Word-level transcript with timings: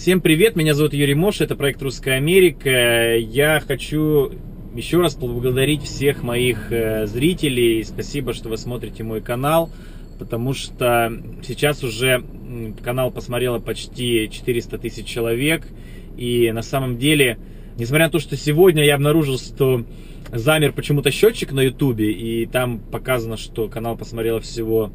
Всем 0.00 0.22
привет, 0.22 0.56
меня 0.56 0.72
зовут 0.72 0.94
Юрий 0.94 1.12
Мош, 1.12 1.42
это 1.42 1.56
проект 1.56 1.82
Русская 1.82 2.12
Америка. 2.12 3.18
Я 3.18 3.60
хочу 3.60 4.32
еще 4.74 4.98
раз 4.98 5.14
поблагодарить 5.14 5.82
всех 5.82 6.22
моих 6.22 6.72
э, 6.72 7.06
зрителей. 7.06 7.84
Спасибо, 7.84 8.32
что 8.32 8.48
вы 8.48 8.56
смотрите 8.56 9.02
мой 9.04 9.20
канал, 9.20 9.70
потому 10.18 10.54
что 10.54 11.12
сейчас 11.46 11.84
уже 11.84 12.24
канал 12.82 13.10
посмотрело 13.10 13.58
почти 13.58 14.30
400 14.32 14.78
тысяч 14.78 15.04
человек. 15.04 15.66
И 16.16 16.50
на 16.50 16.62
самом 16.62 16.96
деле, 16.96 17.38
несмотря 17.76 18.06
на 18.06 18.10
то, 18.10 18.20
что 18.20 18.38
сегодня 18.38 18.82
я 18.82 18.94
обнаружил, 18.94 19.36
что 19.36 19.84
замер 20.32 20.72
почему-то 20.72 21.10
счетчик 21.10 21.52
на 21.52 21.60
ютубе, 21.60 22.10
и 22.10 22.46
там 22.46 22.78
показано, 22.78 23.36
что 23.36 23.68
канал 23.68 23.98
посмотрело 23.98 24.40
всего 24.40 24.92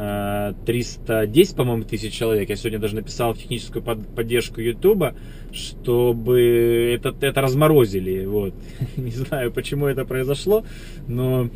310, 0.00 1.56
по-моему, 1.56 1.84
тысяч 1.84 2.14
человек. 2.14 2.48
Я 2.48 2.56
сегодня 2.56 2.78
даже 2.78 2.94
написал 2.94 3.34
в 3.34 3.38
техническую 3.38 3.82
поддержку 3.82 4.60
YouTube, 4.60 5.14
чтобы 5.52 6.92
это, 6.94 7.14
это 7.20 7.40
разморозили. 7.40 8.24
Вот. 8.24 8.54
Не 8.96 9.10
знаю, 9.10 9.52
почему 9.52 9.86
это 9.86 10.06
произошло, 10.06 10.64
но 11.06 11.50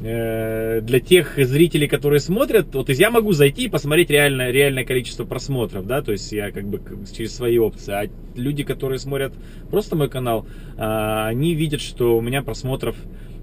э, 0.00 0.80
для 0.82 1.00
тех 1.00 1.38
зрителей, 1.38 1.88
которые 1.88 2.20
смотрят, 2.20 2.74
вот 2.74 2.90
я 2.90 3.10
могу 3.10 3.32
зайти 3.32 3.64
и 3.64 3.68
посмотреть 3.68 4.10
реальное, 4.10 4.50
реальное 4.50 4.84
количество 4.84 5.24
просмотров, 5.24 5.86
да, 5.86 6.02
то 6.02 6.12
есть 6.12 6.30
я 6.32 6.50
как 6.50 6.66
бы 6.66 6.80
через 7.16 7.34
свои 7.34 7.56
опции. 7.56 7.92
А 7.92 8.10
люди, 8.34 8.62
которые 8.62 8.98
смотрят 8.98 9.32
просто 9.70 9.96
мой 9.96 10.10
канал, 10.10 10.46
э, 10.76 10.82
они 10.82 11.54
видят, 11.54 11.80
что 11.80 12.18
у 12.18 12.20
меня 12.20 12.42
просмотров 12.42 12.96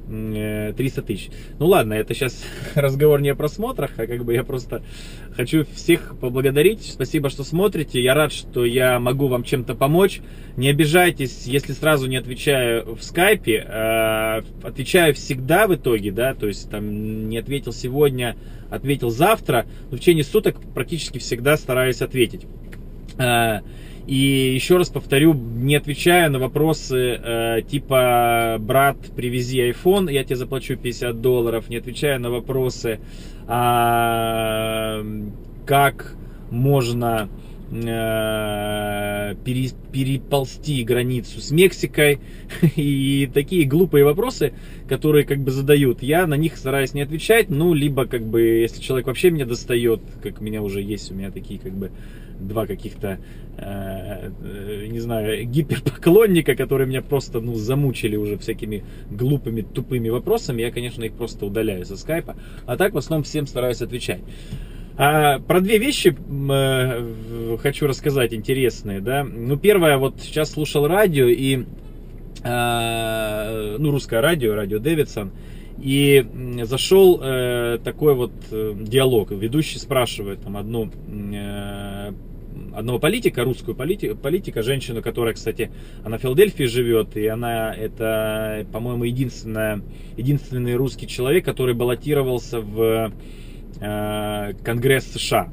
300 0.07 1.01
э, 1.01 1.03
тысяч. 1.03 1.29
Ну 1.59 1.67
ладно, 1.67 1.93
это 1.93 2.13
сейчас 2.13 2.43
разговор 2.75 3.21
не 3.21 3.29
о 3.29 3.35
просмотрах, 3.35 3.91
а 3.97 4.07
как 4.07 4.23
бы 4.25 4.33
я 4.33 4.43
просто 4.43 4.83
хочу 5.35 5.65
всех 5.73 6.15
поблагодарить. 6.19 6.83
Спасибо, 6.83 7.29
что 7.29 7.43
смотрите. 7.43 8.01
Я 8.01 8.13
рад, 8.13 8.31
что 8.31 8.65
я 8.65 8.99
могу 8.99 9.27
вам 9.27 9.43
чем-то 9.43 9.75
помочь. 9.75 10.21
Не 10.57 10.69
обижайтесь, 10.69 11.45
если 11.45 11.73
сразу 11.73 12.07
не 12.07 12.17
отвечаю 12.17 12.95
в 12.95 13.03
скайпе. 13.03 13.65
Э, 13.67 14.41
отвечаю 14.63 15.13
всегда 15.13 15.67
в 15.67 15.75
итоге, 15.75 16.11
да, 16.11 16.33
то 16.33 16.47
есть 16.47 16.69
там 16.69 17.29
не 17.29 17.37
ответил 17.37 17.73
сегодня, 17.73 18.35
ответил 18.69 19.09
завтра. 19.09 19.65
Но 19.89 19.97
в 19.97 19.99
течение 19.99 20.23
суток 20.23 20.57
практически 20.73 21.17
всегда 21.17 21.57
стараюсь 21.57 22.01
ответить. 22.01 22.45
Э, 24.03 24.09
и 24.09 24.53
еще 24.53 24.77
раз 24.77 24.89
повторю, 24.89 25.33
не 25.33 25.75
отвечая 25.75 26.29
на 26.29 26.39
вопросы 26.39 27.19
э, 27.23 27.61
типа 27.69 28.57
«брат, 28.59 28.97
привези 29.15 29.71
iPhone, 29.71 30.11
я 30.11 30.23
тебе 30.23 30.35
заплачу 30.35 30.75
50 30.75 31.21
долларов», 31.21 31.69
не 31.69 31.77
отвечая 31.77 32.19
на 32.19 32.29
вопросы 32.29 32.99
а, 33.47 35.03
«как 35.65 36.15
можно 36.51 37.29
э, 37.71 39.35
пере, 39.43 39.69
переползти 39.91 40.83
границу 40.83 41.39
с 41.39 41.51
Мексикой» 41.51 42.19
и 42.75 43.29
такие 43.33 43.65
глупые 43.65 44.03
вопросы, 44.03 44.53
которые 44.87 45.25
как 45.25 45.39
бы 45.39 45.51
задают. 45.51 46.03
Я 46.03 46.27
на 46.27 46.35
них 46.35 46.57
стараюсь 46.57 46.93
не 46.93 47.01
отвечать, 47.01 47.49
ну, 47.49 47.73
либо 47.73 48.05
как 48.05 48.23
бы, 48.23 48.41
если 48.41 48.81
человек 48.81 49.07
вообще 49.07 49.31
меня 49.31 49.45
достает, 49.45 50.01
как 50.21 50.41
меня 50.41 50.61
уже 50.61 50.81
есть, 50.81 51.11
у 51.11 51.15
меня 51.15 51.31
такие 51.31 51.59
как 51.59 51.73
бы 51.73 51.91
два 52.39 52.65
каких-то, 52.65 53.19
э, 53.57 54.31
э, 54.41 54.87
не 54.87 54.99
знаю, 54.99 55.45
гиперпоклонника, 55.45 56.55
которые 56.55 56.87
меня 56.87 57.01
просто, 57.01 57.39
ну, 57.39 57.55
замучили 57.55 58.15
уже 58.15 58.37
всякими 58.37 58.83
глупыми, 59.09 59.61
тупыми 59.61 60.09
вопросами, 60.09 60.61
я, 60.61 60.71
конечно, 60.71 61.03
их 61.03 61.13
просто 61.13 61.45
удаляю 61.45 61.85
со 61.85 61.97
скайпа. 61.97 62.35
А 62.65 62.77
так, 62.77 62.93
в 62.93 62.97
основном, 62.97 63.23
всем 63.23 63.47
стараюсь 63.47 63.81
отвечать. 63.81 64.21
А, 64.95 65.39
про 65.39 65.59
две 65.59 65.79
вещи 65.79 66.15
э, 66.51 67.57
хочу 67.61 67.87
рассказать 67.87 68.33
интересные, 68.33 69.01
да. 69.01 69.23
Ну, 69.23 69.57
первое, 69.57 69.97
вот 69.97 70.15
сейчас 70.21 70.51
слушал 70.51 70.87
радио 70.87 71.25
и, 71.27 71.65
э, 72.43 73.75
ну, 73.79 73.91
русское 73.91 74.21
радио, 74.21 74.53
радио 74.53 74.77
Дэвидсон, 74.77 75.31
и 75.79 76.25
зашел 76.63 77.19
э, 77.21 77.79
такой 77.83 78.15
вот 78.15 78.31
э, 78.51 78.73
диалог. 78.79 79.31
Ведущий 79.31 79.79
спрашивает 79.79 80.41
там 80.41 80.57
одну 80.57 80.89
э, 81.11 82.11
одного 82.75 82.99
политика, 82.99 83.43
русскую 83.43 83.75
политика, 83.75 84.15
политика, 84.15 84.63
женщину, 84.63 85.01
которая, 85.01 85.33
кстати, 85.33 85.71
она 86.03 86.17
в 86.17 86.21
Филадельфии 86.21 86.65
живет, 86.65 87.15
и 87.17 87.27
она, 87.27 87.73
это, 87.73 88.65
по-моему, 88.71 89.03
единственная, 89.03 89.81
единственный 90.17 90.75
русский 90.75 91.07
человек, 91.07 91.45
который 91.45 91.75
баллотировался 91.75 92.61
в 92.61 93.11
э, 93.79 94.53
Конгресс 94.63 95.05
США. 95.05 95.51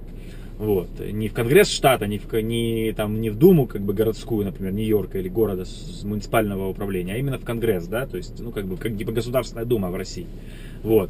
Вот. 0.61 0.91
Не 1.01 1.29
в 1.29 1.33
Конгресс 1.33 1.71
штата, 1.71 2.07
не 2.07 2.19
в, 2.19 2.31
не, 2.43 2.93
там, 2.93 3.19
не 3.23 3.31
в 3.31 3.39
Думу, 3.39 3.67
как 3.67 3.81
бы 3.81 3.95
городскую, 3.95 4.45
например, 4.45 4.75
Нью-Йорка 4.75 5.19
или 5.19 5.31
города 5.31 5.65
с 5.65 6.05
муниципального 6.05 6.69
управления, 6.69 7.15
а 7.15 7.17
именно 7.17 7.39
в 7.39 7.45
Конгресс, 7.47 7.87
да, 7.87 8.07
то 8.07 8.19
есть, 8.19 8.39
ну, 8.39 8.51
как 8.51 8.67
бы, 8.67 8.77
как 8.77 8.95
типа 8.95 9.11
Государственная 9.11 9.65
Дума 9.65 9.89
в 9.89 9.97
России. 9.97 10.27
Вот. 10.83 11.09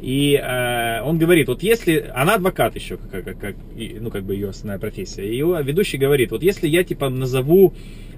И 0.00 0.34
э, 0.34 1.02
он 1.02 1.18
говорит, 1.18 1.46
вот 1.46 1.62
если, 1.62 2.10
она 2.12 2.34
адвокат 2.34 2.74
еще, 2.74 2.96
как, 2.96 3.24
как, 3.26 3.38
как, 3.38 3.54
ну, 4.00 4.10
как 4.10 4.24
бы 4.24 4.34
ее 4.34 4.48
основная 4.48 4.80
профессия, 4.80 5.24
и 5.24 5.36
его 5.36 5.60
ведущий 5.60 5.96
говорит, 5.96 6.32
вот 6.32 6.42
если 6.42 6.66
я, 6.66 6.82
типа, 6.82 7.10
назову 7.10 7.72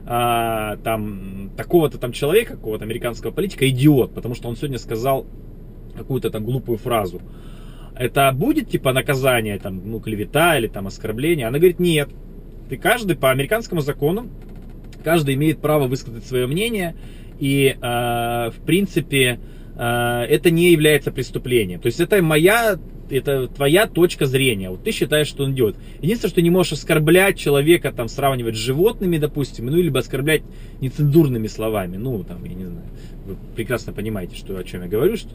э, 0.07 0.77
там 0.83 1.51
такого-то 1.55 1.99
там 1.99 2.13
человека, 2.13 2.55
какого-то 2.55 2.85
американского 2.85 3.31
политика, 3.31 3.69
идиот, 3.69 4.15
потому 4.15 4.35
что 4.35 4.49
он 4.49 4.57
сегодня 4.57 4.79
сказал 4.79 5.27
какую-то 5.99 6.31
там 6.31 6.47
глупую 6.47 6.79
фразу, 6.79 7.21
это 7.97 8.33
будет, 8.33 8.71
типа, 8.71 8.93
наказание, 8.93 9.59
там, 9.59 9.81
ну, 9.85 10.01
клевета 10.01 10.59
или 10.59 10.67
там 10.67 10.87
оскорбление? 10.87 11.47
Она 11.47 11.59
говорит, 11.59 11.79
нет, 11.79 12.09
ты 12.69 12.77
каждый 12.77 13.17
по 13.17 13.31
американскому 13.31 13.81
закону, 13.81 14.29
каждый 15.05 15.35
имеет 15.35 15.61
право 15.61 15.87
высказать 15.87 16.25
свое 16.25 16.47
мнение, 16.47 16.95
и, 17.39 17.77
э, 17.81 18.51
в 18.51 18.65
принципе, 18.65 19.39
Э, 19.75 20.25
это 20.29 20.51
не 20.51 20.71
является 20.73 21.11
преступлением. 21.11 21.81
То 21.81 21.87
есть 21.87 22.01
это 22.01 22.23
моя, 22.23 22.79
это 23.13 23.49
твоя 23.49 23.87
точка 23.87 24.27
зрения. 24.27 24.71
Вот 24.71 24.83
ты 24.83 24.93
считаешь, 24.93 25.29
что 25.29 25.45
он 25.45 25.55
делает. 25.55 25.77
Единственное, 26.01 26.31
что 26.31 26.43
не 26.43 26.51
можешь 26.51 26.73
оскорблять 26.73 27.39
человека, 27.39 27.93
там, 27.93 28.09
сравнивать 28.09 28.57
с 28.57 28.59
животными, 28.59 29.19
допустим, 29.19 29.67
ну, 29.67 29.77
либо 29.77 30.01
оскорблять 30.01 30.43
нецензурными 30.81 31.47
словами. 31.47 31.97
Ну, 31.97 32.25
там, 32.25 32.45
я 32.45 32.55
не 32.55 32.65
знаю, 32.65 32.87
вы 33.27 33.37
прекрасно 33.55 33.93
понимаете, 33.93 34.37
что, 34.37 34.57
о 34.57 34.65
чем 34.65 34.83
я 34.83 34.89
говорю, 34.89 35.17
что 35.17 35.31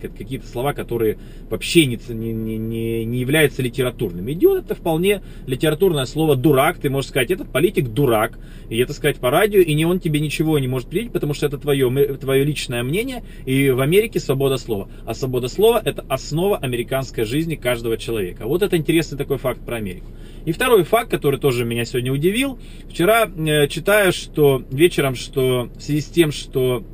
какие-то 0.00 0.46
слова, 0.46 0.74
которые 0.74 1.18
вообще 1.48 1.86
не, 1.86 1.98
не, 2.08 2.32
не, 2.32 3.04
не 3.04 3.18
являются 3.20 3.62
литературными. 3.62 4.32
Идиот 4.32 4.64
это 4.64 4.74
вполне 4.74 5.22
литературное 5.46 6.04
слово 6.04 6.36
дурак. 6.36 6.78
Ты 6.78 6.90
можешь 6.90 7.10
сказать, 7.10 7.30
этот 7.30 7.50
политик 7.50 7.88
дурак. 7.88 8.38
И 8.68 8.78
это 8.78 8.92
сказать 8.92 9.16
по 9.16 9.30
радио, 9.30 9.60
и 9.60 9.74
не 9.74 9.86
он 9.86 9.98
тебе 9.98 10.20
ничего 10.20 10.58
не 10.58 10.68
может 10.68 10.88
привить, 10.88 11.10
потому 11.10 11.32
что 11.32 11.46
это 11.46 11.58
твое, 11.58 11.88
твое 12.16 12.44
личное 12.44 12.82
мнение. 12.82 13.24
И 13.46 13.70
в 13.70 13.80
Америке 13.80 14.20
свобода 14.20 14.58
слова. 14.58 14.88
А 15.06 15.14
свобода 15.14 15.48
слова 15.48 15.80
это 15.84 16.04
основа 16.08 16.58
американской 16.58 17.17
жизни 17.24 17.54
каждого 17.54 17.96
человека. 17.96 18.46
Вот 18.46 18.62
это 18.62 18.76
интересный 18.76 19.18
такой 19.18 19.38
факт 19.38 19.60
про 19.60 19.76
Америку. 19.76 20.06
И 20.44 20.52
второй 20.52 20.84
факт, 20.84 21.10
который 21.10 21.38
тоже 21.38 21.64
меня 21.64 21.84
сегодня 21.84 22.12
удивил. 22.12 22.58
Вчера 22.88 23.26
э, 23.26 23.68
читаю, 23.68 24.12
что 24.12 24.62
вечером, 24.70 25.14
что 25.14 25.68
в 25.76 25.82
связи 25.82 26.00
с 26.00 26.06
тем, 26.06 26.32
что 26.32 26.84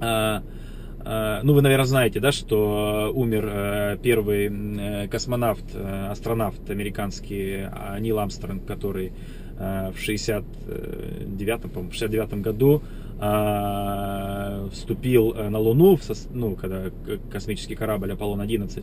э, 0.00 0.40
Э, 1.04 1.40
ну, 1.42 1.54
вы, 1.54 1.62
наверное, 1.62 1.86
знаете, 1.86 2.20
да, 2.20 2.32
что 2.32 3.08
э, 3.08 3.12
умер 3.12 3.48
э, 3.52 3.98
первый 4.02 5.08
космонавт, 5.08 5.64
астронавт 5.74 6.68
американский 6.70 7.66
Нил 8.00 8.18
Амстронг, 8.18 8.64
который 8.66 9.12
в 9.58 9.94
69 9.96 11.60
по 11.72 11.92
69 11.92 12.34
году 12.40 12.82
вступил 14.72 15.34
на 15.34 15.58
Луну, 15.58 15.98
ну, 16.32 16.56
когда 16.56 16.86
космический 17.30 17.76
корабль 17.76 18.12
Аполлон-11 18.12 18.82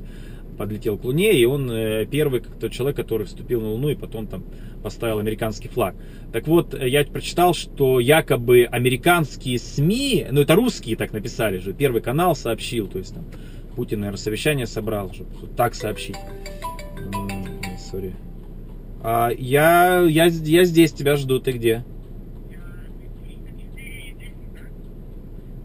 подлетел 0.60 0.98
к 0.98 1.06
Луне, 1.06 1.34
и 1.34 1.46
он 1.46 1.72
э, 1.72 2.06
первый 2.06 2.42
тот 2.42 2.72
человек, 2.74 2.98
который 2.98 3.26
вступил 3.26 3.62
на 3.62 3.70
Луну 3.70 3.90
и 3.90 3.96
потом 3.96 4.28
там 4.28 4.44
поставил 4.84 5.20
американский 5.20 5.70
флаг. 5.70 5.96
Так 6.34 6.48
вот, 6.48 6.80
я 6.80 7.06
прочитал, 7.06 7.54
что 7.54 8.02
якобы 8.02 8.66
американские 8.66 9.58
СМИ, 9.58 10.28
ну 10.30 10.42
это 10.42 10.56
русские 10.56 10.98
так 10.98 11.14
написали 11.14 11.60
же, 11.60 11.74
Первый 11.74 12.02
канал 12.02 12.36
сообщил, 12.36 12.88
то 12.88 12.98
есть 12.98 13.16
там 13.16 13.26
Путин, 13.76 14.02
наверное, 14.02 14.20
совещание 14.20 14.68
собрал, 14.68 15.14
чтобы 15.14 15.32
так 15.56 15.76
сообщить. 15.76 16.18
Сори. 17.90 18.14
А, 19.02 19.30
я, 19.30 20.02
я, 20.02 20.26
я 20.26 20.64
здесь, 20.66 20.92
тебя 20.92 21.16
жду, 21.16 21.40
ты 21.40 21.54
где? 21.54 21.86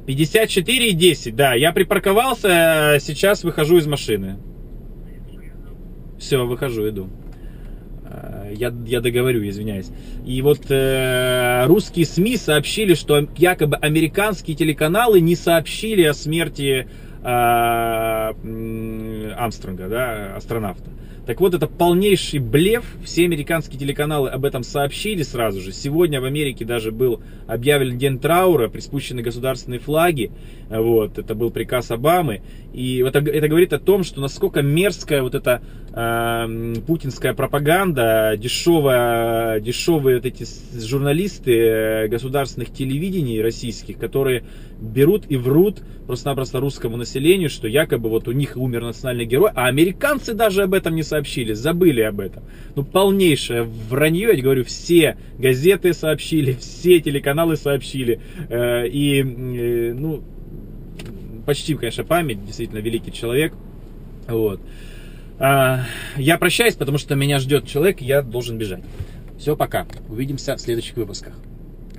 54 0.07 0.89
и 0.89 0.93
10, 0.93 1.35
да, 1.35 1.55
я 1.55 1.73
припарковался, 1.73 2.99
сейчас 3.01 3.43
выхожу 3.43 3.79
из 3.79 3.87
машины. 3.89 4.37
Все, 6.25 6.47
выхожу, 6.47 6.89
иду. 6.89 7.11
Э, 8.07 8.51
я, 8.57 8.73
я 8.87 9.03
договорю, 9.03 9.47
извиняюсь. 9.47 9.91
И 10.25 10.41
вот 10.41 10.71
э, 10.71 11.67
русские 11.67 12.07
СМИ 12.07 12.39
сообщили, 12.39 12.95
что 12.95 13.29
якобы 13.37 13.77
американские 13.77 14.57
телеканалы 14.57 15.21
не 15.21 15.37
сообщили 15.37 16.03
о 16.05 16.15
смерти 16.15 16.89
э, 17.23 18.33
Амстронга, 19.37 19.89
да, 19.89 20.37
астронавта. 20.37 20.91
Так 21.27 21.41
вот, 21.41 21.55
это 21.55 21.67
полнейший 21.67 22.39
блеф. 22.39 22.85
Все 23.03 23.25
американские 23.25 23.79
телеканалы 23.79 24.29
об 24.29 24.45
этом 24.45 24.63
сообщили 24.63 25.23
сразу 25.23 25.61
же. 25.61 25.73
Сегодня 25.73 26.21
в 26.21 26.25
Америке 26.25 26.67
даже 26.67 26.93
был 26.93 27.23
объявлен 27.47 27.97
день 27.97 28.19
траура, 28.19 28.69
приспущены 28.69 29.23
государственные 29.23 29.81
флаги. 29.81 30.31
Вот, 30.69 31.19
это 31.19 31.35
был 31.35 31.51
приказ 31.51 31.91
Обамы. 31.91 32.43
И 32.75 32.99
это, 32.99 33.21
это 33.21 33.49
говорит 33.49 33.73
о 33.73 33.79
том, 33.79 34.05
что 34.05 34.21
насколько 34.21 34.61
мерзкая 34.61 35.23
вот 35.23 35.35
эта 35.35 35.63
э, 35.95 36.75
путинская 36.87 37.33
пропаганда, 37.33 38.35
дешевая, 38.37 39.61
дешевые 39.61 40.17
вот 40.17 40.27
эти 40.27 40.45
журналисты 40.79 41.57
э, 41.57 42.09
государственных 42.09 42.71
телевидений 42.71 43.41
российских, 43.41 43.97
которые 43.99 44.45
берут 44.79 45.25
и 45.31 45.37
врут 45.37 45.83
просто-напросто 46.07 46.61
русскому 46.61 46.97
населению, 46.97 47.49
что 47.49 47.67
якобы 47.67 48.11
вот 48.11 48.29
у 48.29 48.33
них 48.33 48.57
умер 48.57 48.83
национальный 48.83 49.25
герой, 49.35 49.51
а 49.55 49.67
американцы 49.67 50.35
даже 50.35 50.63
об 50.63 50.75
этом 50.75 50.95
не 50.95 51.03
сообщили, 51.03 51.53
забыли 51.53 52.01
об 52.03 52.21
этом. 52.21 52.45
Ну, 52.75 52.85
полнейшее 52.85 53.63
вранье, 53.63 54.31
я 54.35 54.43
говорю, 54.43 54.65
все 54.65 55.17
газеты 55.39 55.93
сообщили, 55.93 56.53
все 56.61 57.01
телеканалы 57.01 57.57
сообщили, 57.57 58.21
э, 58.49 58.89
и, 58.89 59.21
э, 59.21 59.95
ну, 59.95 60.23
почти, 61.47 61.75
конечно, 61.75 62.05
память, 62.05 62.45
действительно 62.45 62.79
великий 62.79 63.13
человек, 63.13 63.53
вот. 64.29 64.61
А, 65.39 65.85
я 66.17 66.39
прощаюсь, 66.39 66.75
потому 66.75 66.99
что 66.99 67.15
меня 67.15 67.39
ждет 67.39 67.67
человек, 67.67 68.01
я 68.01 68.23
должен 68.23 68.57
бежать. 68.57 68.83
Все, 69.39 69.57
пока. 69.57 69.87
Увидимся 70.09 70.57
в 70.57 70.61
следующих 70.61 70.97
выпусках. 70.97 71.35